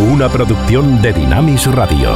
[0.00, 2.10] una producción de Dinamis Radio.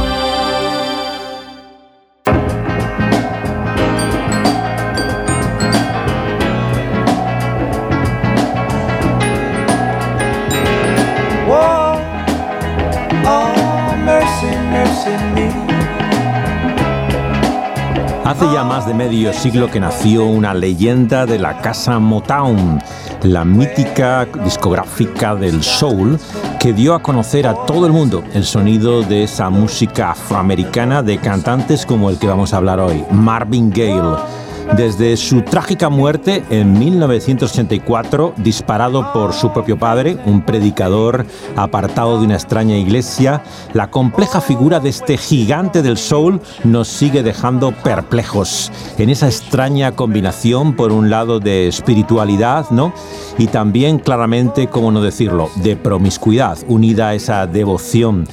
[18.25, 22.81] Hace ya más de medio siglo que nació una leyenda de la casa Motown,
[23.23, 26.17] la mítica discográfica del soul
[26.63, 31.17] que dio a conocer a todo el mundo el sonido de esa música afroamericana de
[31.17, 33.99] cantantes como el que vamos a hablar hoy, Marvin Gaye
[34.77, 42.25] desde su trágica muerte en 1984, disparado por su propio padre, un predicador apartado de
[42.25, 48.71] una extraña iglesia, la compleja figura de este gigante del soul nos sigue dejando perplejos
[48.97, 52.93] en esa extraña combinación, por un lado, de espiritualidad, ¿no?
[53.37, 58.25] Y también, claramente, cómo no decirlo, de promiscuidad, unida a esa devoción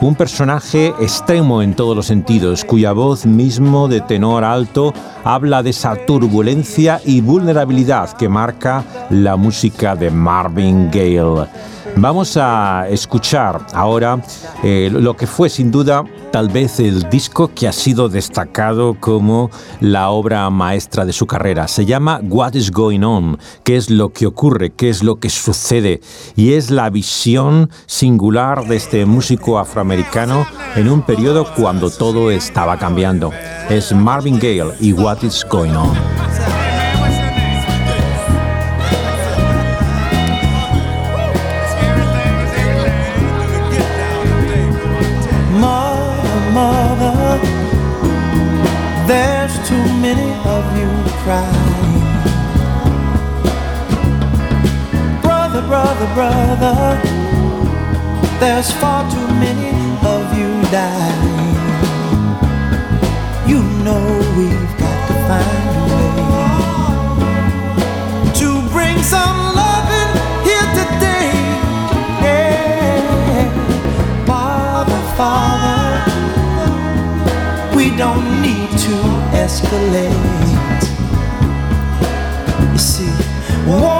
[0.00, 5.69] un personaje extremo en todos los sentidos, cuya voz mismo de tenor alto habla de
[5.70, 11.46] esa turbulencia y vulnerabilidad que marca la música de Marvin Gaye.
[11.96, 14.22] Vamos a escuchar ahora
[14.62, 19.50] eh, lo que fue sin duda tal vez el disco que ha sido destacado como
[19.80, 21.68] la obra maestra de su carrera.
[21.68, 25.30] Se llama What is Going On, qué es lo que ocurre, qué es lo que
[25.30, 26.00] sucede.
[26.36, 30.46] Y es la visión singular de este músico afroamericano
[30.76, 33.32] en un periodo cuando todo estaba cambiando.
[33.68, 36.59] Es Marvin Gaye y What is Going On.
[58.60, 59.70] There's far too many
[60.04, 61.16] of you die.
[63.48, 64.04] You know
[64.36, 66.14] we've got to find a way
[68.40, 70.12] to bring some loving
[70.44, 71.30] here today.
[72.26, 73.48] Yeah.
[74.26, 75.88] Father, Father,
[77.74, 78.96] we don't need to
[79.44, 80.40] escalate.
[83.66, 83.99] War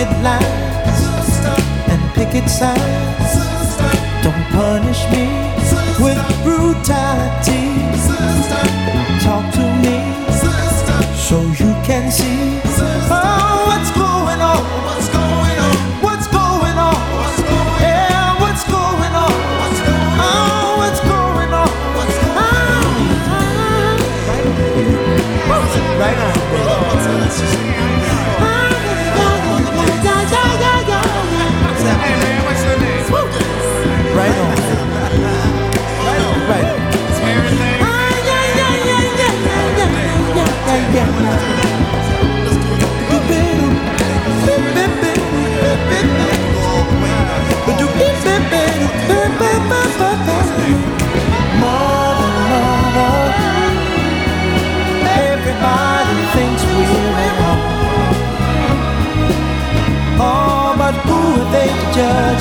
[0.00, 1.30] picket lines
[1.88, 3.32] and picket signs.
[4.22, 5.26] Don't punish me
[6.00, 7.68] with brutality.
[9.22, 9.69] Talk to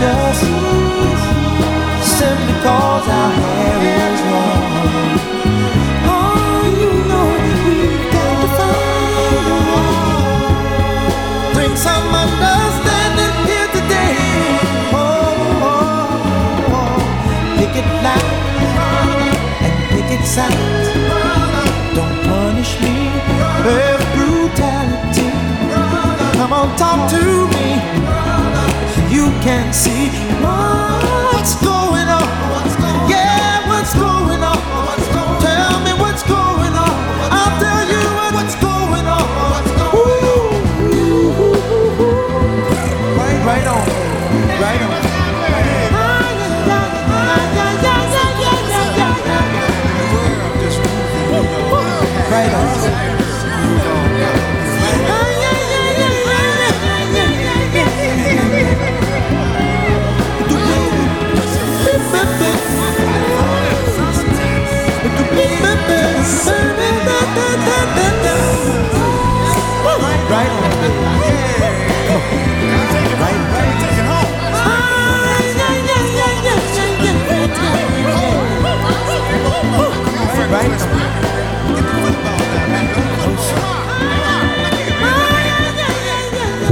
[0.01, 0.39] us
[2.01, 3.33] simply cause our.
[6.11, 7.27] Oh, you know
[7.65, 9.59] we've got to find a
[11.77, 14.17] some understanding here today.
[14.93, 15.37] Oh,
[17.75, 17.89] it
[19.65, 20.83] and pick it sound.
[21.95, 22.95] Don't punish me
[23.65, 25.29] with brutality.
[26.37, 27.21] Come on, talk to
[27.53, 27.67] me
[29.11, 30.09] you can see
[30.43, 33.09] what's going on.
[33.09, 34.48] Yeah, what's going on?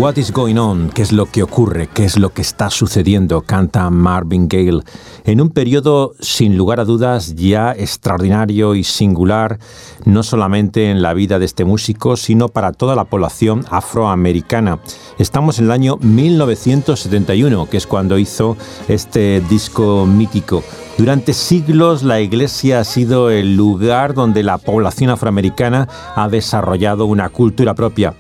[0.07, 0.89] What is going on?
[0.89, 1.89] ¿Qué es lo que ocurre?
[1.93, 3.41] ¿Qué es lo que está sucediendo?
[3.41, 4.79] Canta Marvin Gaye
[5.25, 9.59] en un periodo sin lugar a dudas ya extraordinario y singular,
[10.05, 14.79] no solamente en la vida de este músico, sino para toda la población afroamericana.
[15.19, 18.55] Estamos en el año 1971, que es cuando hizo
[18.87, 20.63] este disco mítico.
[20.97, 27.27] Durante siglos la iglesia ha sido el lugar donde la población afroamericana ha desarrollado una
[27.27, 28.15] cultura propia.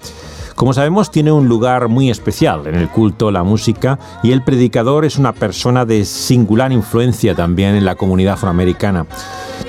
[0.57, 5.05] Como sabemos, tiene un lugar muy especial en el culto, la música, y el predicador
[5.05, 9.05] es una persona de singular influencia también en la comunidad afroamericana.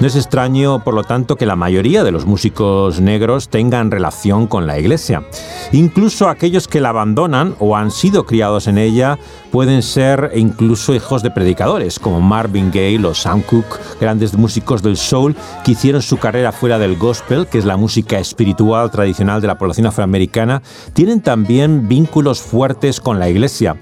[0.01, 4.47] No es extraño, por lo tanto, que la mayoría de los músicos negros tengan relación
[4.47, 5.25] con la iglesia.
[5.73, 9.19] Incluso aquellos que la abandonan o han sido criados en ella
[9.51, 14.97] pueden ser incluso hijos de predicadores, como Marvin Gaye o Sam Cooke, grandes músicos del
[14.97, 19.49] soul que hicieron su carrera fuera del gospel, que es la música espiritual tradicional de
[19.49, 20.63] la población afroamericana,
[20.93, 23.77] tienen también vínculos fuertes con la iglesia.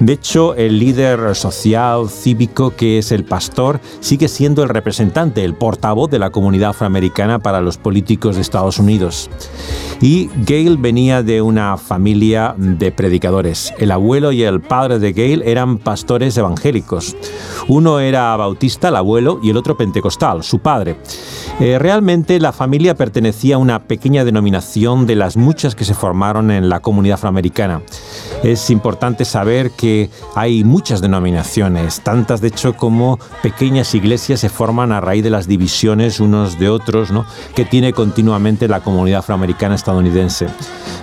[0.00, 5.54] De hecho, el líder social, cívico, que es el pastor, sigue siendo el representante, el
[5.54, 9.30] portavoz de la comunidad afroamericana para los políticos de Estados Unidos.
[10.02, 13.72] Y Gale venía de una familia de predicadores.
[13.78, 17.16] El abuelo y el padre de Gale eran pastores evangélicos.
[17.68, 20.96] Uno era bautista, el abuelo, y el otro pentecostal, su padre.
[21.58, 26.50] Eh, realmente la familia pertenecía a una pequeña denominación de las muchas que se formaron
[26.50, 27.80] en la comunidad afroamericana.
[28.42, 34.92] Es importante saber que hay muchas denominaciones, tantas de hecho como pequeñas iglesias se forman
[34.92, 37.26] a raíz de las divisiones unos de otros ¿no?
[37.54, 40.46] que tiene continuamente la comunidad afroamericana estadounidense.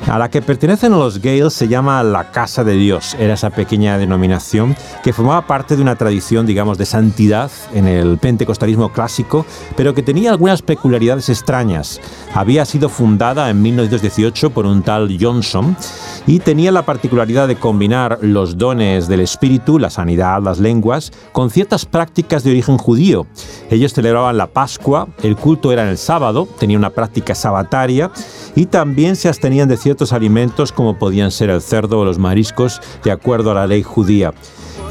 [0.07, 3.15] A la que pertenecen los Gales se llama la Casa de Dios.
[3.19, 8.17] Era esa pequeña denominación que formaba parte de una tradición, digamos, de santidad en el
[8.17, 9.45] pentecostalismo clásico,
[9.77, 12.01] pero que tenía algunas peculiaridades extrañas.
[12.33, 15.77] Había sido fundada en 1918 por un tal Johnson
[16.25, 21.51] y tenía la particularidad de combinar los dones del espíritu, la sanidad, las lenguas, con
[21.51, 23.27] ciertas prácticas de origen judío.
[23.69, 28.11] Ellos celebraban la Pascua, el culto era en el sábado, tenía una práctica sabataria
[28.55, 32.79] y también se abstenían de ciertos alimentos como podían ser el cerdo o los mariscos
[33.03, 34.33] de acuerdo a la ley judía.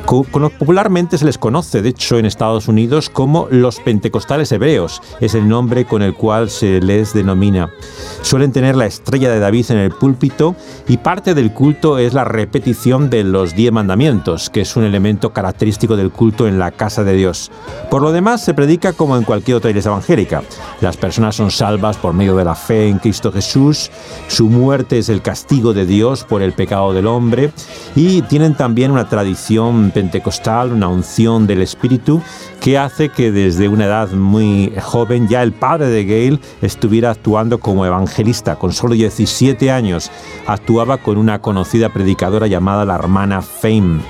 [0.06, 5.48] Popularmente se les conoce, de hecho, en Estados Unidos como los pentecostales hebreos, es el
[5.48, 7.70] nombre con el cual se les denomina.
[8.20, 10.54] Suelen tener la estrella de David en el púlpito
[10.88, 15.32] y parte del culto es la repetición de los diez mandamientos, que es un elemento
[15.32, 17.50] característico del culto en la casa de Dios.
[17.90, 20.42] Por lo demás, se predica como en cualquier otra iglesia evangélica.
[20.80, 23.90] Las personas son salvas por medio de la fe en Cristo Jesús,
[24.28, 27.52] su muerte es el castigo de Dios por el pecado del hombre
[27.94, 32.20] y tienen también una tradición pentecostal, una unción del Espíritu,
[32.60, 37.60] que hace que desde una edad muy joven ya el padre de Gail estuviera actuando
[37.60, 38.56] como evangelista.
[38.56, 40.10] Con solo 17 años
[40.46, 44.00] actuaba con una conocida predicadora llamada la hermana Fame.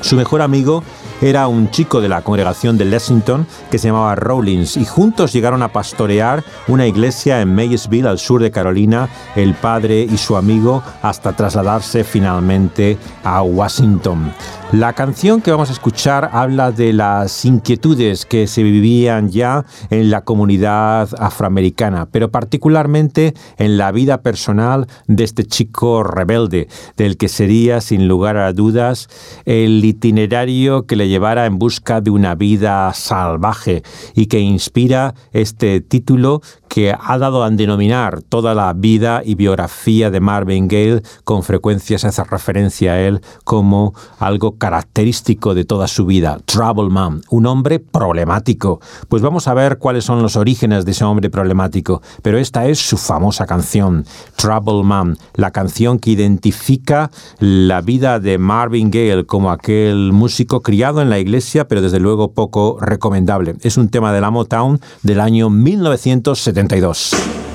[0.00, 0.82] Su mejor amigo
[1.20, 5.62] era un chico de la congregación de Lexington que se llamaba Rawlins y juntos llegaron
[5.62, 10.82] a pastorear una iglesia en Maysville, al sur de Carolina, el padre y su amigo,
[11.02, 14.32] hasta trasladarse finalmente a Washington.
[14.72, 20.10] La canción que vamos a escuchar habla de las inquietudes que se vivían ya en
[20.10, 27.30] la comunidad afroamericana, pero particularmente en la vida personal de este chico rebelde, del que
[27.30, 29.08] sería, sin lugar a dudas,
[29.46, 33.82] el itinerario que le llevara en busca de una vida salvaje
[34.14, 36.42] y que inspira este título
[36.78, 41.98] que ha dado a denominar toda la vida y biografía de Marvin Gaye, con frecuencia
[41.98, 47.46] se hace referencia a él como algo característico de toda su vida, Trouble Man, un
[47.46, 48.80] hombre problemático.
[49.08, 52.78] Pues vamos a ver cuáles son los orígenes de ese hombre problemático, pero esta es
[52.78, 54.04] su famosa canción,
[54.36, 61.02] Trouble Man, la canción que identifica la vida de Marvin Gaye como aquel músico criado
[61.02, 63.56] en la iglesia, pero desde luego poco recomendable.
[63.62, 66.67] Es un tema de la Motown del año 1970.
[66.68, 67.47] 72.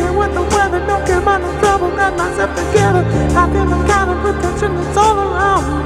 [0.00, 1.90] Care what the weather, don't about no trouble.
[1.90, 3.02] Got myself together.
[3.40, 5.80] I feel the kind of protection that's all around me.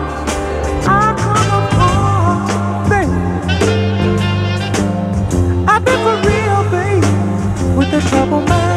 [0.87, 1.45] I come.
[5.73, 6.61] I've been for real,
[7.77, 8.75] with trouble, man.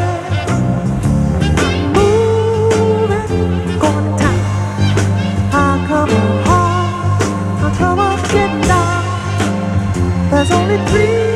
[10.29, 11.26] There's only three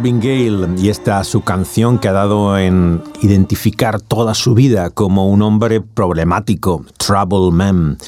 [0.00, 5.28] Marvin Gaye y esta su canción que ha dado en identificar toda su vida como
[5.28, 7.98] un hombre problemático, Trouble Man.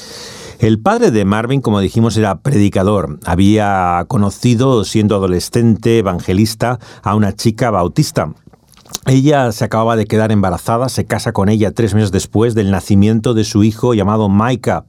[0.57, 3.19] El padre de Marvin, como dijimos, era predicador.
[3.25, 8.33] Había conocido, siendo adolescente, evangelista, a una chica bautista.
[9.05, 13.33] Ella se acababa de quedar embarazada, se casa con ella tres meses después del nacimiento
[13.33, 14.85] de su hijo llamado Micah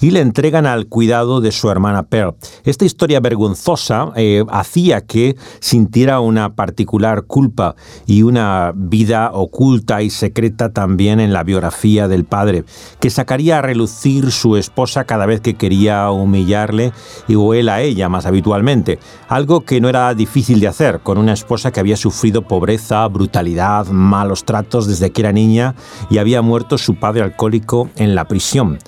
[0.00, 2.36] y le entregan al cuidado de su hermana Pearl.
[2.62, 7.74] Esta historia vergonzosa eh, hacía que sintiera una particular culpa
[8.06, 12.64] y una vida oculta y secreta también en la biografía del padre,
[13.00, 16.92] que sacaría a relucir su esposa cada vez que quería humillarle
[17.26, 21.32] y o a ella más habitualmente, algo que no era difícil de hacer con una
[21.32, 23.47] esposa que había sufrido pobreza, brutalidad,
[23.90, 25.74] malos tratos desde que era niña
[26.10, 28.78] y había muerto su padre alcohólico en la prisión.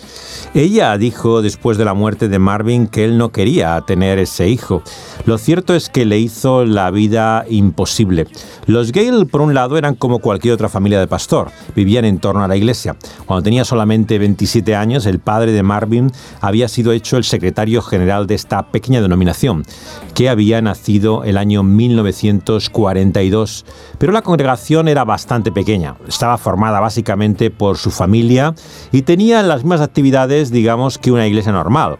[0.54, 4.82] Ella dijo después de la muerte de Marvin que él no quería tener ese hijo.
[5.24, 8.26] Lo cierto es que le hizo la vida imposible.
[8.66, 12.42] Los Gale, por un lado, eran como cualquier otra familia de pastor, vivían en torno
[12.42, 12.96] a la iglesia.
[13.26, 18.26] Cuando tenía solamente 27 años, el padre de Marvin había sido hecho el secretario general
[18.26, 19.64] de esta pequeña denominación,
[20.14, 23.64] que había nacido el año 1942.
[23.98, 24.49] Pero la congregación
[24.88, 28.54] era bastante pequeña, estaba formada básicamente por su familia
[28.92, 31.98] y tenía las mismas actividades, digamos, que una iglesia normal.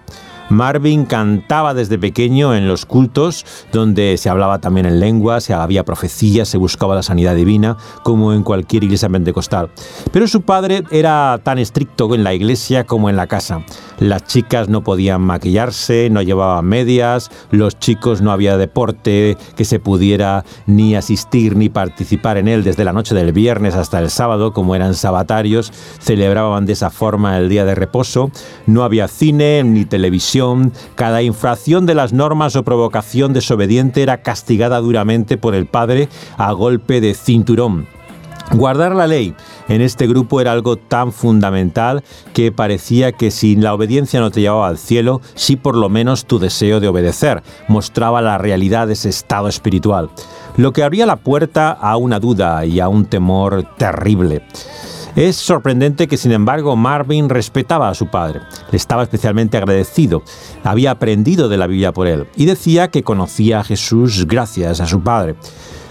[0.51, 5.85] Marvin cantaba desde pequeño en los cultos, donde se hablaba también en lengua, se había
[5.85, 9.71] profecías, se buscaba la sanidad divina, como en cualquier iglesia pentecostal.
[10.13, 13.65] Pero su padre era tan estricto en la iglesia como en la casa.
[14.01, 19.79] Las chicas no podían maquillarse, no llevaban medias, los chicos no había deporte que se
[19.79, 24.53] pudiera ni asistir ni participar en él desde la noche del viernes hasta el sábado,
[24.53, 28.33] como eran sabatarios, celebraban de esa forma el día de reposo,
[28.67, 30.40] no había cine ni televisión,
[30.95, 36.53] cada infracción de las normas o provocación desobediente era castigada duramente por el padre a
[36.53, 37.87] golpe de cinturón.
[38.53, 39.35] Guardar la ley
[39.69, 44.41] en este grupo era algo tan fundamental que parecía que si la obediencia no te
[44.41, 48.95] llevaba al cielo, sí por lo menos tu deseo de obedecer mostraba la realidad de
[48.95, 50.11] ese estado espiritual,
[50.57, 54.43] lo que abría la puerta a una duda y a un temor terrible.
[55.17, 58.41] Es sorprendente que, sin embargo, Marvin respetaba a su padre,
[58.71, 60.23] le estaba especialmente agradecido,
[60.63, 64.87] había aprendido de la Biblia por él y decía que conocía a Jesús gracias a
[64.87, 65.35] su padre.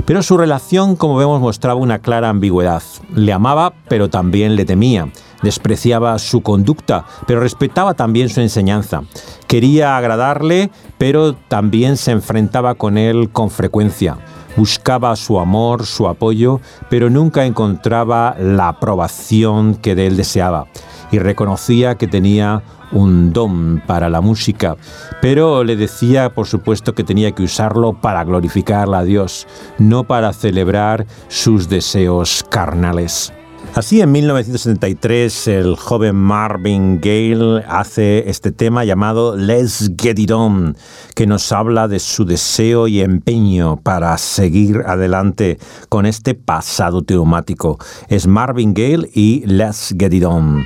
[0.05, 2.81] Pero su relación, como vemos, mostraba una clara ambigüedad.
[3.13, 5.09] Le amaba, pero también le temía.
[5.43, 9.03] Despreciaba su conducta, pero respetaba también su enseñanza.
[9.45, 14.17] Quería agradarle, pero también se enfrentaba con él con frecuencia
[14.55, 20.67] buscaba su amor, su apoyo, pero nunca encontraba la aprobación que de él deseaba
[21.11, 24.77] y reconocía que tenía un don para la música,
[25.21, 30.33] pero le decía, por supuesto, que tenía que usarlo para glorificar a Dios, no para
[30.33, 33.33] celebrar sus deseos carnales.
[33.75, 40.75] Así, en 1973, el joven Marvin Gaye hace este tema llamado Let's Get It On,
[41.15, 47.77] que nos habla de su deseo y empeño para seguir adelante con este pasado traumático.
[48.09, 50.65] Es Marvin Gaye y Let's Get It On.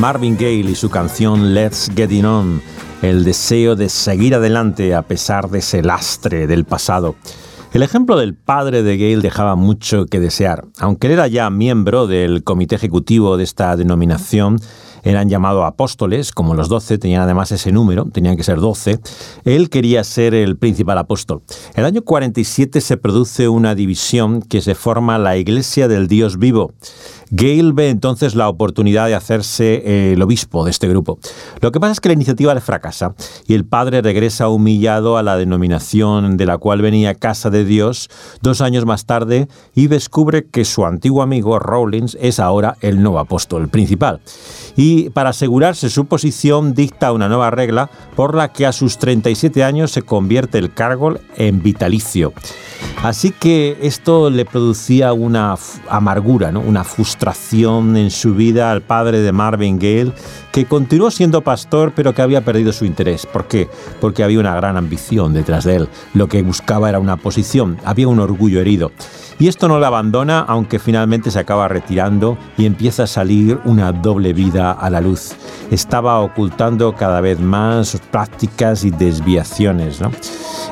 [0.00, 2.62] Marvin Gaye y su canción Let's Get It On,
[3.02, 7.16] el deseo de seguir adelante a pesar de ese lastre del pasado.
[7.74, 10.64] El ejemplo del padre de Gale dejaba mucho que desear.
[10.78, 14.58] Aunque él era ya miembro del comité ejecutivo de esta denominación,
[15.02, 19.00] eran llamados apóstoles, como los doce, tenían además ese número, tenían que ser doce,
[19.44, 21.42] él quería ser el principal apóstol.
[21.74, 26.72] El año 47 se produce una división que se forma la Iglesia del Dios vivo.
[27.30, 31.20] Gale ve entonces la oportunidad de hacerse eh, el obispo de este grupo.
[31.60, 33.14] Lo que pasa es que la iniciativa le fracasa
[33.46, 38.10] y el padre regresa humillado a la denominación de la cual venía Casa de Dios
[38.42, 43.20] dos años más tarde y descubre que su antiguo amigo Rawlins es ahora el nuevo
[43.20, 44.20] apóstol principal.
[44.76, 49.62] Y para asegurarse su posición dicta una nueva regla por la que a sus 37
[49.62, 52.32] años se convierte el cargo en vitalicio.
[53.02, 55.56] Así que esto le producía una
[55.88, 56.60] amargura, ¿no?
[56.60, 60.12] una frustración en su vida al padre de Marvin Gale,
[60.52, 63.26] que continuó siendo pastor pero que había perdido su interés.
[63.26, 63.68] ¿Por qué?
[64.00, 65.88] Porque había una gran ambición detrás de él.
[66.14, 68.90] Lo que buscaba era una posición, había un orgullo herido.
[69.40, 73.90] Y esto no le abandona, aunque finalmente se acaba retirando y empieza a salir una
[73.90, 75.32] doble vida a la luz.
[75.70, 80.02] Estaba ocultando cada vez más prácticas y desviaciones.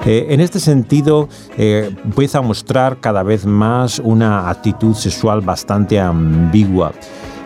[0.04, 5.98] Eh, en este sentido, eh, empieza a mostrar cada vez más una actitud sexual bastante
[5.98, 6.92] ambigua.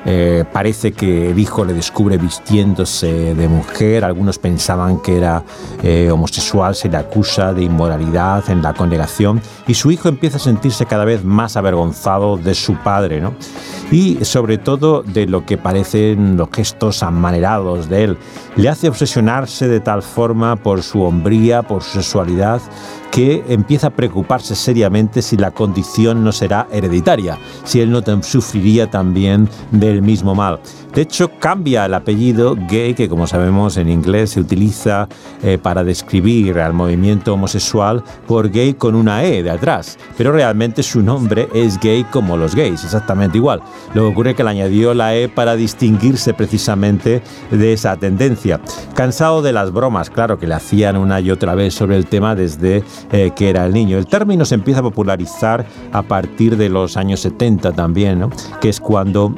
[0.05, 5.45] Eh, parece que el hijo le descubre vistiéndose de mujer, algunos pensaban que era
[5.83, 10.41] eh, homosexual, se le acusa de inmoralidad en la congregación y su hijo empieza a
[10.41, 13.35] sentirse cada vez más avergonzado de su padre, ¿no?
[13.93, 18.19] y sobre todo de lo que parecen los gestos amanerados de él.
[18.57, 22.61] Le hace obsesionarse de tal forma por su hombría, por su sexualidad,
[23.13, 28.91] que empieza a preocuparse seriamente si la condición no será hereditaria, si él no sufriría
[28.91, 30.61] también del mismo mal.
[30.95, 35.09] De hecho, cambia el apellido gay, que como sabemos en inglés se utiliza
[35.43, 39.99] eh, para describir al movimiento homosexual, por gay con una E de atrás.
[40.19, 43.63] Pero realmente su nombre es gay como los gays, exactamente igual.
[43.95, 48.61] Lo que ocurre es que le añadió la E para distinguirse precisamente de esa tendencia.
[48.95, 52.35] Cansado de las bromas, claro, que le hacían una y otra vez sobre el tema
[52.35, 53.99] desde eh, que era el niño.
[53.99, 58.29] El término se empieza a popularizar a partir de los años 70 también,
[58.61, 59.35] que es cuando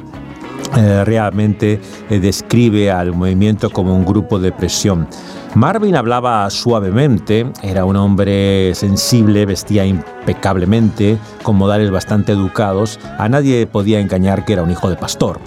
[0.77, 5.07] eh, realmente eh, describe al movimiento como un grupo de presión.
[5.55, 12.99] Marvin hablaba suavemente, era un hombre sensible, vestía impecablemente, con modales bastante educados.
[13.17, 15.39] A nadie podía engañar que era un hijo de pastor.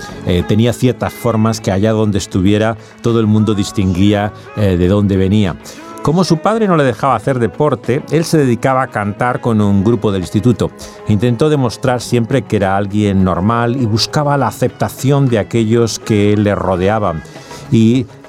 [0.47, 5.57] tenía ciertas formas que allá donde estuviera todo el mundo distinguía de dónde venía.
[6.03, 9.85] Como su padre no le dejaba hacer deporte, él se dedicaba a cantar con un
[9.85, 10.71] grupo del instituto.
[11.09, 16.55] Intentó demostrar siempre que era alguien normal y buscaba la aceptación de aquellos que le
[16.55, 17.23] rodeaban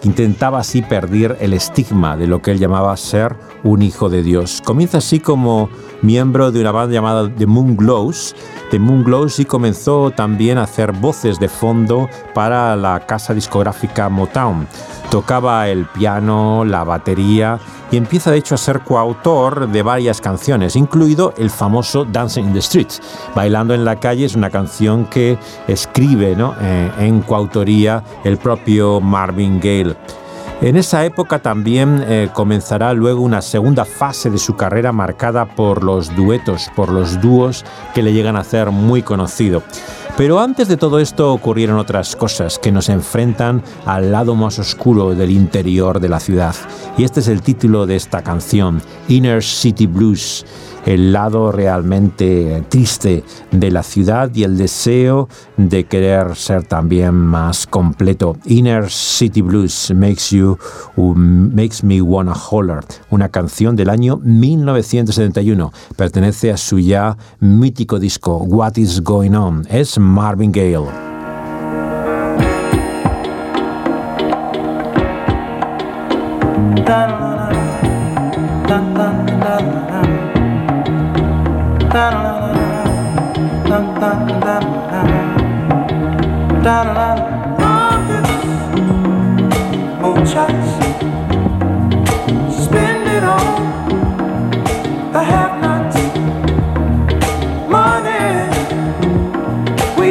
[0.04, 4.62] intentaba así perder el estigma de lo que él llamaba ser un hijo de Dios.
[4.64, 5.70] Comienza así como
[6.02, 8.36] miembro de una banda llamada The Moon Glows.
[8.72, 14.10] The Moon Glows y comenzó también a hacer voces de fondo para la casa discográfica
[14.10, 14.68] Motown.
[15.10, 17.60] Tocaba el piano, la batería
[17.92, 22.54] y empieza de hecho a ser coautor de varias canciones, incluido el famoso Dancing in
[22.54, 23.02] the Streets.
[23.36, 29.60] Bailando en la calle es una canción que escribe eh, en coautoría el propio Marvin
[29.60, 29.89] Gaye.
[30.62, 35.86] En esa época también eh, comenzará luego una segunda fase de su carrera marcada por
[35.86, 39.64] los duetos, por los dúos que le llegan a hacer muy conocido.
[40.18, 45.16] Pero antes de todo esto ocurrieron otras cosas que nos enfrentan al lado más oscuro
[45.16, 46.56] del interior de la ciudad.
[46.98, 50.46] Y este es el título de esta canción, Inner City Blues
[50.86, 57.68] el lado realmente triste de la ciudad y el deseo de querer ser también más
[57.68, 58.38] completo.
[58.46, 60.58] Inner City Blues makes you
[60.96, 65.72] makes me wanna holler, una canción del año 1971.
[65.96, 69.66] Pertenece a su ya mítico disco What is Going On.
[69.70, 71.09] Es Marvin Gaye.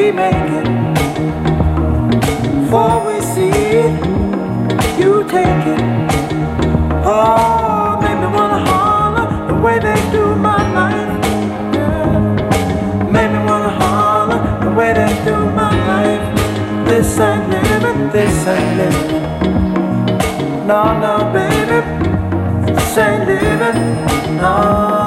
[0.08, 0.68] we make it.
[2.62, 3.50] Before we see
[3.84, 3.92] it,
[4.98, 5.82] you take it.
[7.04, 11.10] Oh, make me wanna holler the way they do my life.
[11.74, 13.10] Yeah.
[13.14, 16.24] Make me wanna holler the way they do my life.
[16.88, 19.22] This ain't living, this ain't living.
[20.66, 21.80] No, no, baby,
[22.72, 23.78] this ain't living.
[24.40, 24.97] No.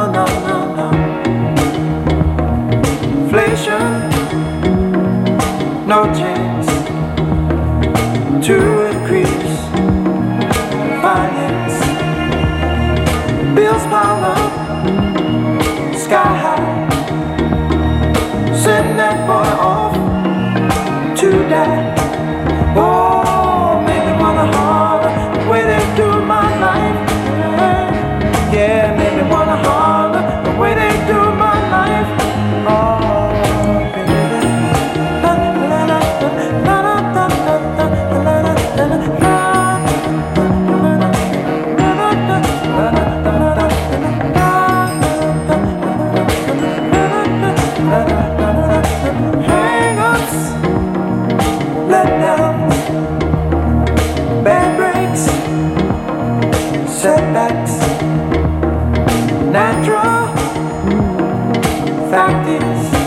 [62.22, 63.01] Practice.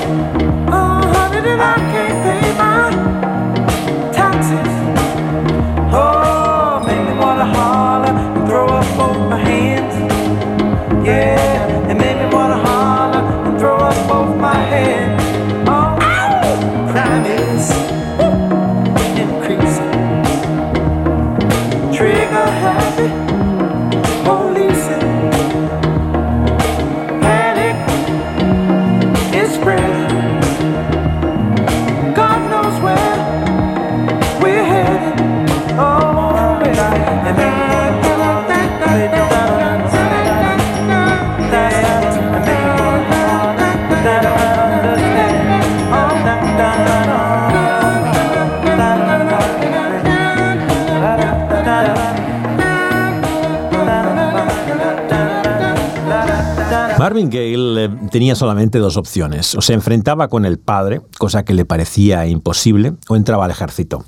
[57.14, 59.54] Marvin Gale tenía solamente dos opciones.
[59.54, 64.04] O se enfrentaba con el padre, cosa que le parecía imposible, o entraba al ejército.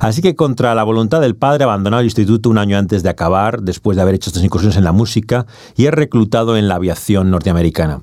[0.00, 3.62] Así que contra la voluntad del padre abandonó el instituto un año antes de acabar,
[3.62, 7.30] después de haber hecho estas incursiones en la música, y es reclutado en la aviación
[7.30, 8.02] norteamericana.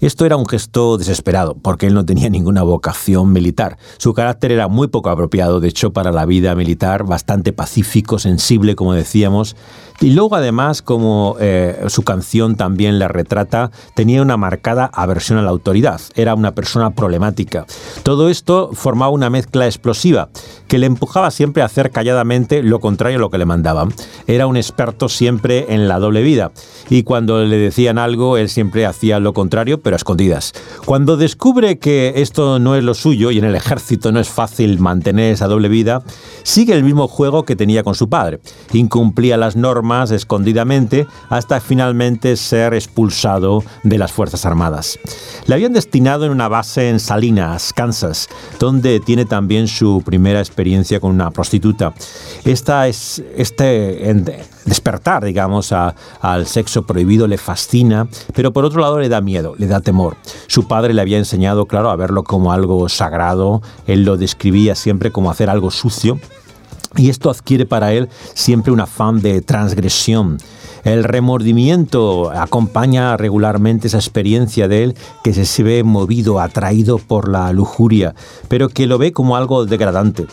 [0.00, 3.78] Esto era un gesto desesperado, porque él no tenía ninguna vocación militar.
[3.98, 8.74] Su carácter era muy poco apropiado, de hecho, para la vida militar, bastante pacífico, sensible,
[8.74, 9.56] como decíamos,
[10.00, 15.42] y luego además, como eh, su canción también la retrata, tenía una marcada aversión a
[15.42, 17.64] la autoridad, era una persona problemática.
[18.02, 20.30] Todo esto formaba una mezcla explosiva
[20.66, 23.94] que le empujaba siempre a hacer calladamente lo contrario a lo que le mandaban.
[24.26, 26.50] Era un experto siempre en la doble vida
[26.90, 30.52] y cuando le decían algo, él siempre hacía lo contrario, pero a escondidas.
[30.84, 34.80] Cuando descubre que esto no es lo suyo y en el ejército no es fácil
[34.80, 36.02] mantener esa doble vida,
[36.42, 38.40] sigue el mismo juego que tenía con su padre.
[38.72, 44.98] Incumplía las normas escondidamente hasta finalmente ser expulsado de las Fuerzas Armadas.
[45.46, 50.98] Le habían destinado en una base en Salinas, Kansas, donde tiene también su primera experiencia
[50.98, 51.92] con una prostituta.
[52.44, 54.08] Esta es, este
[54.64, 59.66] despertar, digamos, al sexo prohibido le fascina, pero por otro lado le da miedo, le
[59.66, 60.16] da temor.
[60.46, 65.10] Su padre le había enseñado, claro, a verlo como algo sagrado, él lo describía siempre
[65.10, 66.18] como hacer algo sucio,
[66.96, 70.38] y esto adquiere para él siempre un afán de transgresión,
[70.84, 77.52] el remordimiento acompaña regularmente esa experiencia de él que se ve movido, atraído por la
[77.52, 78.14] lujuria,
[78.48, 80.26] pero que lo ve como algo degradante.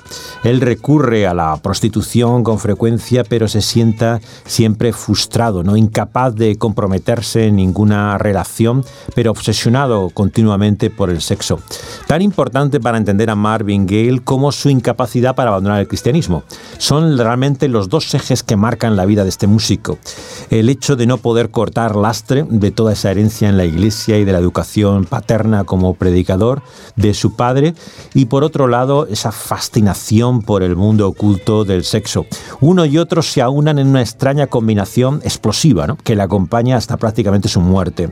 [0.43, 6.57] Él recurre a la prostitución con frecuencia, pero se sienta siempre frustrado, no incapaz de
[6.57, 8.83] comprometerse en ninguna relación,
[9.15, 11.59] pero obsesionado continuamente por el sexo.
[12.07, 16.43] Tan importante para entender a Marvin Gale como su incapacidad para abandonar el cristianismo.
[16.77, 19.97] Son realmente los dos ejes que marcan la vida de este músico
[20.49, 24.25] el hecho de no poder cortar lastre de toda esa herencia en la iglesia y
[24.25, 26.61] de la educación paterna como predicador
[26.95, 27.75] de su padre
[28.13, 32.25] y por otro lado esa fascinación por el mundo oculto del sexo.
[32.59, 37.47] Uno y otro se aunan en una extraña combinación explosiva que le acompaña hasta prácticamente
[37.47, 38.11] su muerte.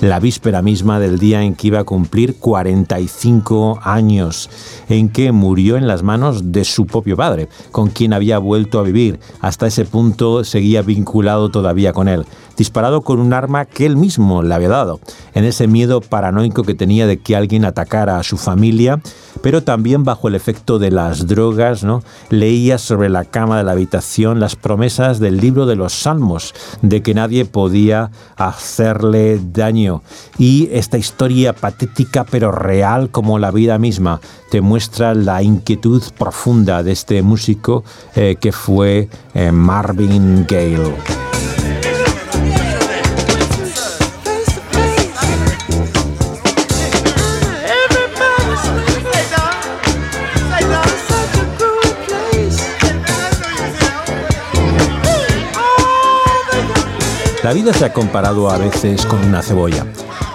[0.00, 4.50] La víspera misma del día en que iba a cumplir 45 años,
[4.88, 8.82] en que murió en las manos de su propio padre, con quien había vuelto a
[8.82, 9.18] vivir.
[9.40, 12.24] Hasta ese punto seguía vinculado todavía todavía con él,
[12.56, 15.00] disparado con un arma que él mismo le había dado,
[15.34, 19.00] en ese miedo paranoico que tenía de que alguien atacara a su familia,
[19.42, 22.04] pero también bajo el efecto de las drogas, ¿no?
[22.30, 27.02] leía sobre la cama de la habitación las promesas del libro de los Salmos, de
[27.02, 30.02] que nadie podía hacerle daño.
[30.38, 34.20] Y esta historia patética pero real como la vida misma
[34.52, 37.82] te muestra la inquietud profunda de este músico
[38.14, 41.35] eh, que fue eh, Marvin Gale.
[57.46, 59.86] La vida se ha comparado a veces con una cebolla.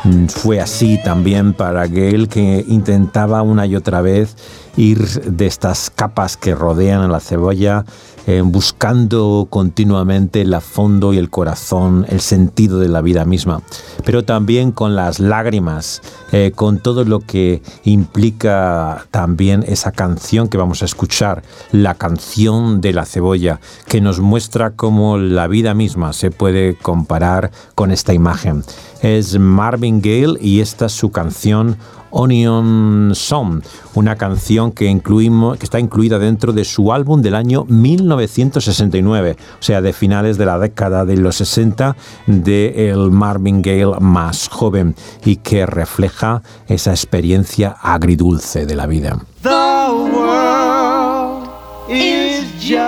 [0.06, 4.38] Mm, fue así también para Gale que intentaba una y otra vez
[4.78, 7.84] ir de estas capas que rodean a la cebolla
[8.28, 13.62] eh, buscando continuamente el fondo y el corazón, el sentido de la vida misma,
[14.06, 20.58] pero también con las lágrimas, eh, con todo lo que implica también esa canción que
[20.58, 26.14] vamos a escuchar, la canción de la cebolla, que nos muestra cómo la vida misma
[26.14, 28.64] se puede comparar con esta imagen.
[29.02, 31.78] Es Marvin Gale y esta es su canción
[32.12, 33.62] Onion Song,
[33.96, 39.64] una canción que, incluimos, que está incluida dentro de su álbum del año 1969, o
[39.64, 41.96] sea, de finales de la década de los 60
[42.28, 44.96] de el Marvin Gale más joven
[45.26, 49.18] y que refleja esa experiencia agridulce de la vida.
[49.42, 51.50] The world
[51.90, 52.82] is just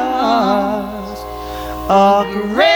[1.89, 2.72] a great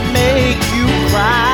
[0.00, 1.47] that make you cry.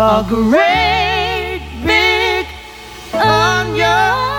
[0.00, 2.46] A great big
[3.12, 4.30] onion.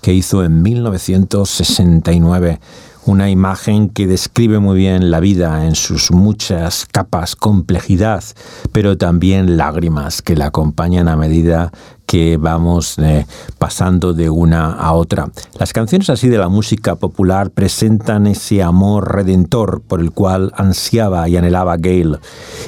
[0.00, 2.60] Que hizo en 1969
[3.06, 8.22] una imagen que describe muy bien la vida en sus muchas capas, complejidad,
[8.70, 11.72] pero también lágrimas que la acompañan a medida
[12.06, 13.26] que vamos eh,
[13.58, 15.28] pasando de una a otra.
[15.58, 21.28] Las canciones así de la música popular presentan ese amor redentor por el cual ansiaba
[21.28, 22.18] y anhelaba Gail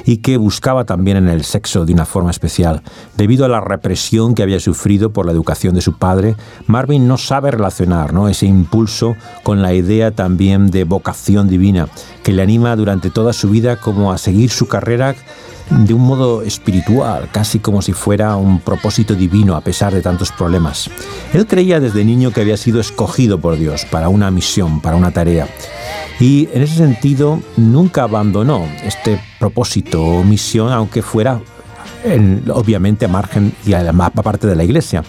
[0.05, 2.81] y que buscaba también en el sexo de una forma especial.
[3.15, 6.35] Debido a la represión que había sufrido por la educación de su padre,
[6.65, 8.29] Marvin no sabe relacionar ¿no?
[8.29, 11.87] ese impulso con la idea también de vocación divina
[12.23, 15.15] que le anima durante toda su vida como a seguir su carrera
[15.69, 20.31] de un modo espiritual, casi como si fuera un propósito divino a pesar de tantos
[20.31, 20.89] problemas.
[21.33, 25.11] Él creía desde niño que había sido escogido por Dios para una misión, para una
[25.11, 25.47] tarea.
[26.19, 31.41] Y en ese sentido nunca abandonó este propósito o misión, aunque fuera
[32.53, 35.03] obviamente a margen y a parte de la iglesia.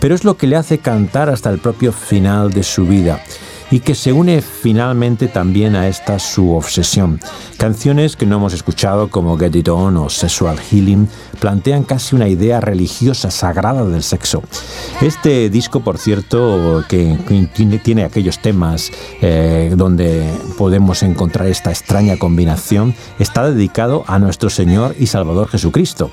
[0.00, 3.22] Pero es lo que le hace cantar hasta el propio final de su vida
[3.70, 7.20] y que se une finalmente también a esta su obsesión.
[7.56, 11.08] Canciones que no hemos escuchado como Get It On o Sexual Healing
[11.40, 14.42] plantean casi una idea religiosa sagrada del sexo.
[15.00, 17.18] Este disco, por cierto, que
[17.82, 18.90] tiene, aquellos temas
[19.20, 26.10] eh, donde podemos encontrar esta extraña combinación, está dedicado a nuestro Señor y Salvador Jesucristo,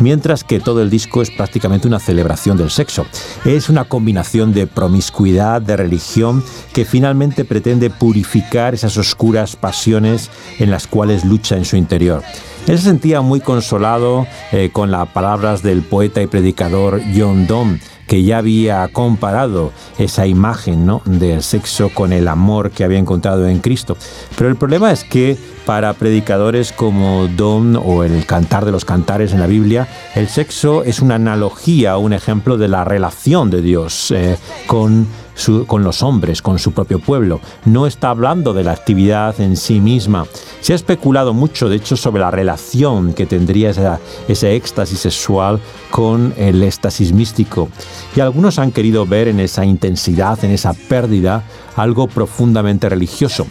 [0.00, 3.06] mientras que todo el disco es prácticamente una celebración del sexo.
[3.44, 6.42] Es una combinación de promiscuidad, de religión,
[6.72, 12.22] que finalmente pretende purificar esas oscuras pasiones en las cuales lucha en su interior.
[12.66, 17.80] Él se sentía muy consolado eh, con las palabras del poeta y predicador John Donne,
[18.06, 21.02] que ya había comparado esa imagen ¿no?
[21.04, 23.98] del sexo con el amor que había encontrado en Cristo.
[24.38, 25.36] Pero el problema es que
[25.66, 30.82] para predicadores como Don o el cantar de los cantares en la Biblia, el sexo
[30.82, 35.06] es una analogía, un ejemplo de la relación de Dios eh, con
[35.66, 37.40] con los hombres, con su propio pueblo.
[37.64, 40.26] No está hablando de la actividad en sí misma.
[40.60, 43.70] Se ha especulado mucho, de hecho, sobre la relación que tendría
[44.28, 45.60] ese éxtasis sexual
[45.90, 47.68] con el éxtasis místico.
[48.14, 51.44] Y algunos han querido ver en esa intensidad, en esa pérdida,
[51.76, 53.46] algo profundamente religioso.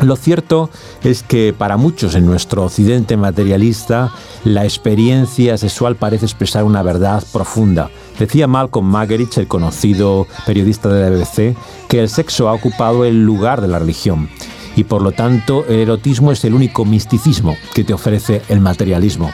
[0.00, 0.68] Lo cierto
[1.04, 7.22] es que para muchos en nuestro occidente materialista, la experiencia sexual parece expresar una verdad
[7.32, 7.90] profunda.
[8.18, 11.56] Decía Malcolm Magerich, el conocido periodista de la BBC,
[11.88, 14.28] que el sexo ha ocupado el lugar de la religión
[14.76, 19.30] y por lo tanto el erotismo es el único misticismo que te ofrece el materialismo.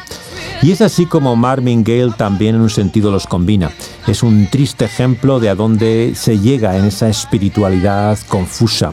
[0.62, 3.70] Y es así como Marvin Gale también en un sentido los combina.
[4.06, 8.92] Es un triste ejemplo de a dónde se llega en esa espiritualidad confusa.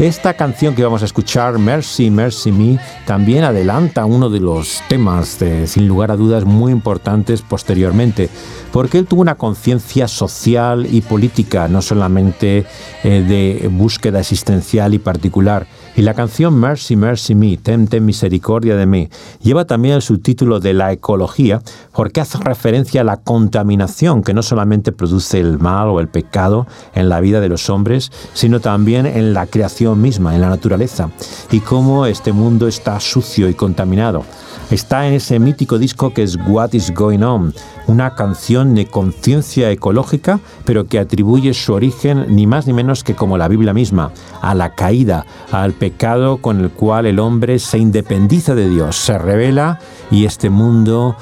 [0.00, 5.38] Esta canción que vamos a escuchar, Mercy, Mercy Me, también adelanta uno de los temas,
[5.66, 8.30] sin lugar a dudas, muy importantes posteriormente,
[8.72, 12.64] porque él tuvo una conciencia social y política, no solamente
[13.04, 15.66] eh, de búsqueda existencial y particular,
[15.96, 19.08] y la canción Mercy, Mercy Me, Ten, Ten Misericordia de mí,
[19.42, 21.60] lleva también el subtítulo de la ecología
[21.92, 26.66] porque hace referencia a la contaminación que no solamente produce el mal o el pecado
[26.94, 31.10] en la vida de los hombres, sino también en la creación misma, en la naturaleza,
[31.50, 34.24] y cómo este mundo está sucio y contaminado.
[34.70, 37.52] Está en ese mítico disco que es What is Going On,
[37.90, 43.16] una canción de conciencia ecológica, pero que atribuye su origen ni más ni menos que
[43.16, 47.78] como la Biblia misma, a la caída, al pecado con el cual el hombre se
[47.78, 49.80] independiza de Dios, se revela
[50.10, 51.16] y este mundo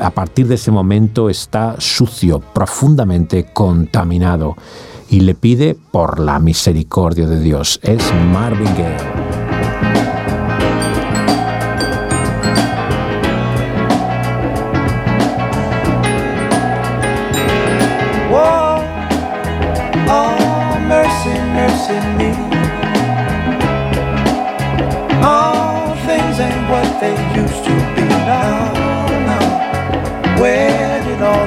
[0.00, 4.54] a partir de ese momento está sucio, profundamente contaminado
[5.08, 7.80] y le pide por la misericordia de Dios.
[7.82, 9.45] Es Marvin Gaye.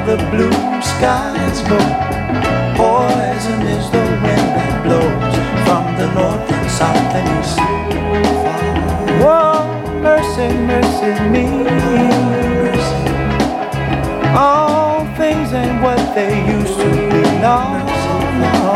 [0.10, 1.78] The blue skies go.
[2.76, 5.36] Poison is the wind that blows
[5.66, 7.60] from the north and south and east.
[9.22, 9.70] Oh,
[10.02, 11.46] mercy, mercy me.
[14.36, 17.22] All things ain't what they used to be.
[17.46, 17.58] No,
[18.42, 18.74] no.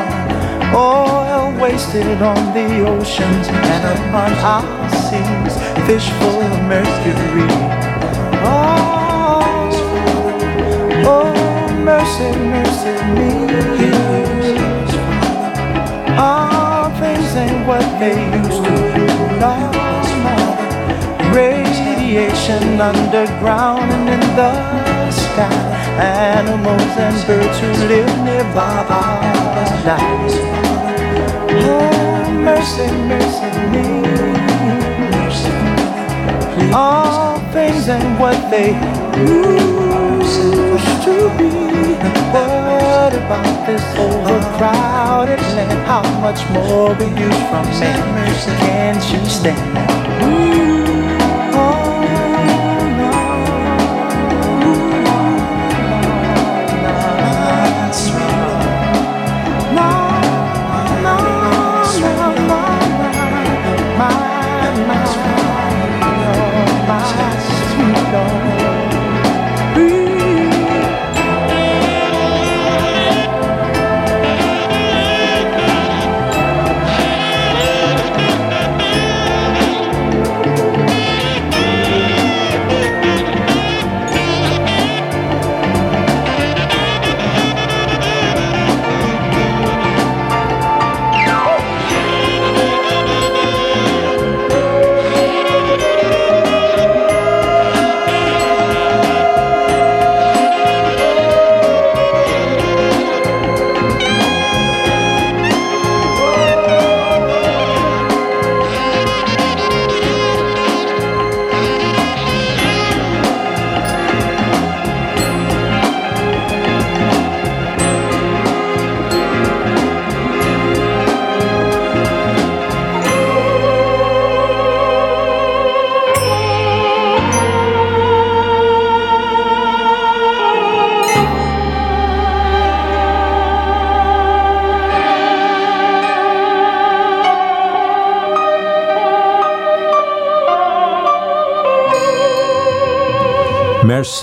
[0.77, 5.72] Oil wasted on the oceans and upon our seas.
[5.85, 7.47] Fish full of mercury.
[8.45, 9.69] Oh,
[11.05, 13.31] Oh, mercy, mercy me.
[16.17, 19.05] All things ain't what they used to be.
[19.39, 19.73] No.
[22.17, 25.49] ocean, underground, and in the sky.
[25.99, 29.21] Animals and birds who live nearby are
[29.63, 30.63] alive.
[31.65, 33.52] Oh, mercy, mercy
[36.75, 38.73] All things and what they
[39.15, 41.49] used to be.
[42.33, 45.87] What about this overcrowded land?
[45.87, 47.93] How much more will you from me?
[48.57, 50.02] Can't you stand?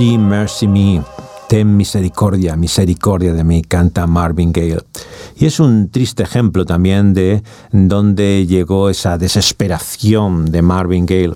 [0.00, 1.02] Mercy, mercy me.
[1.46, 4.78] Ten misericordia, misericordia de mí, canta Marvin Gaye.
[5.36, 11.34] Y es un triste ejemplo también de dónde llegó esa desesperación de Marvin Gaye.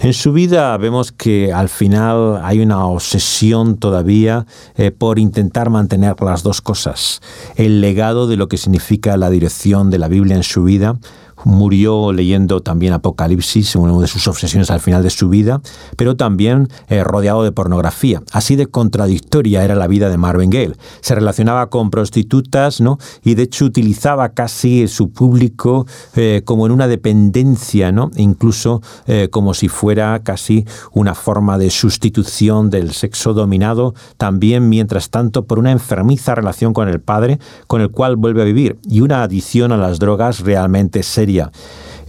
[0.00, 4.46] En su vida vemos que al final hay una obsesión todavía
[4.76, 7.20] eh, por intentar mantener las dos cosas.
[7.56, 10.98] El legado de lo que significa la dirección de la Biblia en su vida,
[11.44, 15.60] murió leyendo también Apocalipsis, una de sus obsesiones al final de su vida,
[15.96, 18.22] pero también eh, rodeado de pornografía.
[18.32, 20.72] Así de contradictoria era la vida de Marvin Gaye.
[21.00, 22.98] Se relacionaba con prostitutas, ¿no?
[23.24, 28.10] Y de hecho utilizaba casi su público eh, como en una dependencia, ¿no?
[28.16, 35.10] Incluso eh, como si fuera casi una forma de sustitución del sexo dominado, también mientras
[35.10, 39.00] tanto por una enfermiza relación con el padre, con el cual vuelve a vivir, y
[39.00, 41.48] una adición a las drogas realmente seria 利亚。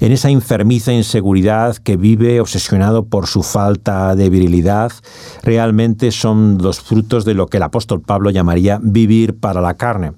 [0.01, 4.91] En esa enfermiza inseguridad que vive obsesionado por su falta de virilidad,
[5.43, 10.13] realmente son los frutos de lo que el apóstol Pablo llamaría vivir para la carne.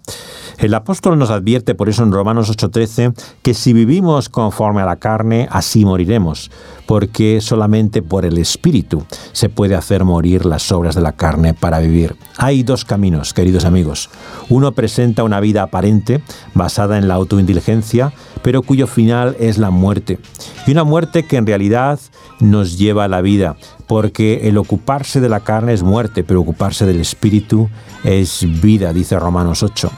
[0.57, 4.95] El apóstol nos advierte por eso en Romanos 8:13 que si vivimos conforme a la
[4.95, 6.49] carne, así moriremos,
[6.85, 9.03] porque solamente por el Espíritu
[9.33, 12.15] se puede hacer morir las obras de la carne para vivir.
[12.37, 14.09] Hay dos caminos, queridos amigos.
[14.47, 16.21] Uno presenta una vida aparente,
[16.53, 20.19] basada en la autoindulgencia, pero cuyo final es la muerte.
[20.65, 21.99] Y una muerte que en realidad
[22.39, 23.57] nos lleva a la vida,
[23.87, 27.69] porque el ocuparse de la carne es muerte, pero ocuparse del Espíritu
[28.03, 29.91] es vida, dice Romanos 8.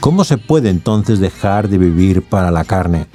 [0.00, 3.06] ¿Cómo se puede entonces dejar de vivir para la carne?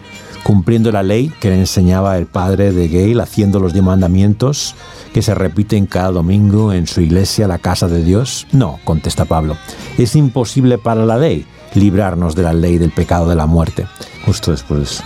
[0.43, 4.75] Cumpliendo la ley que le enseñaba el padre de Gale, haciendo los diez mandamientos
[5.13, 8.47] que se repiten cada domingo en su iglesia, la casa de Dios?
[8.51, 9.55] No, contesta Pablo.
[9.97, 11.45] Es imposible para la ley
[11.75, 13.85] librarnos de la ley del pecado de la muerte.
[14.25, 15.01] Justo después.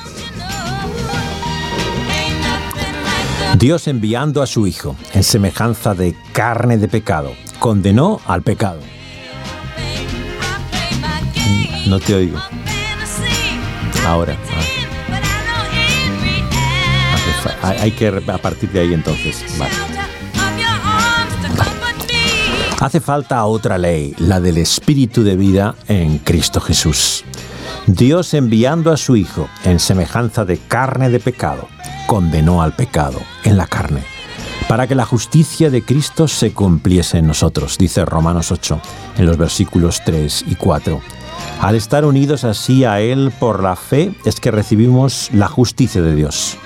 [3.56, 8.80] Dios enviando a su Hijo en semejanza de carne de pecado, condenó al pecado
[11.88, 12.38] no te oigo.
[14.06, 14.38] Ahora.
[17.62, 17.76] Ah.
[17.80, 19.44] Hay que a partir de ahí entonces.
[22.80, 27.24] Hace falta otra ley, la del espíritu de vida en Cristo Jesús.
[27.88, 31.68] Dios enviando a su Hijo en semejanza de carne de pecado,
[32.08, 34.02] condenó al pecado en la carne,
[34.68, 38.82] para que la justicia de Cristo se cumpliese en nosotros, dice Romanos 8,
[39.18, 41.00] en los versículos 3 y 4.
[41.62, 46.16] Al estar unidos así a Él por la fe es que recibimos la justicia de
[46.16, 46.58] Dios,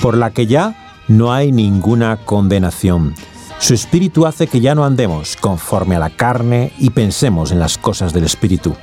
[0.00, 3.14] por la que ya no hay ninguna condenación.
[3.58, 7.78] Su Espíritu hace que ya no andemos conforme a la carne y pensemos en las
[7.78, 8.76] cosas del Espíritu.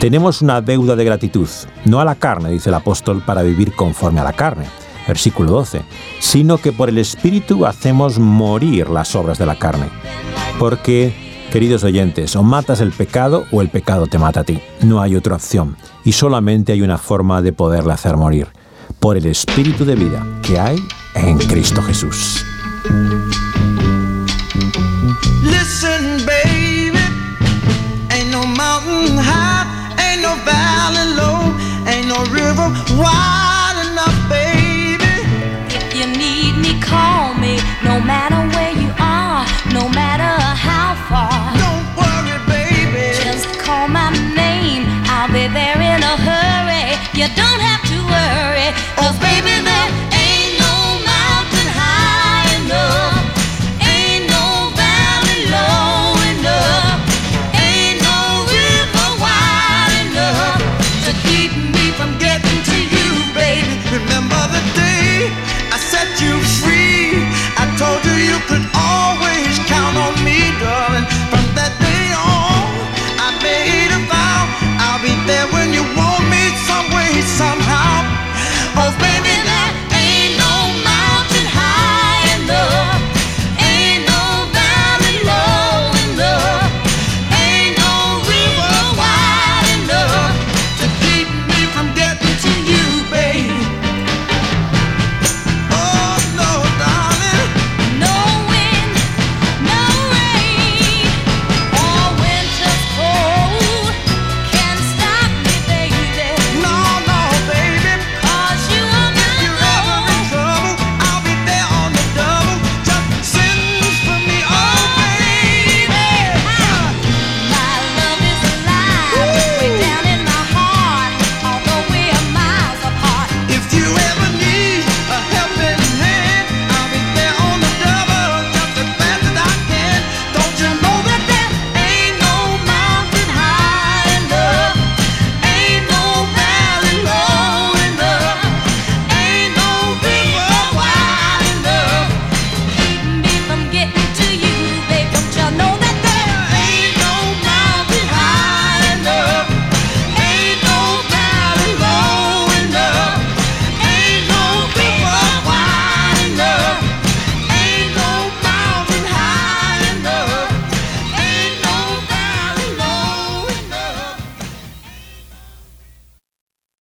[0.00, 1.48] Tenemos una deuda de gratitud,
[1.86, 4.66] no a la carne, dice el apóstol, para vivir conforme a la carne.
[5.06, 5.82] Versículo 12,
[6.20, 9.88] sino que por el Espíritu hacemos morir las obras de la carne.
[10.58, 11.14] Porque,
[11.52, 14.60] queridos oyentes, o matas el pecado o el pecado te mata a ti.
[14.82, 18.48] No hay otra opción y solamente hay una forma de poderle hacer morir,
[19.00, 20.78] por el Espíritu de vida que hay
[21.14, 22.44] en Cristo Jesús.
[25.42, 26.98] Listen, baby,
[28.30, 31.52] no mountain high, no valley low,
[32.06, 33.35] no river wide